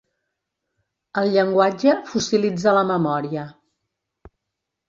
[1.21, 3.45] El llenguatge fossilitza la memòria.